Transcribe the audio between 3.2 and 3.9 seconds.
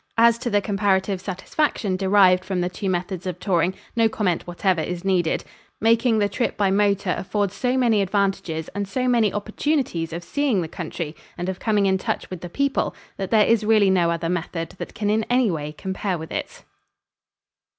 of touring,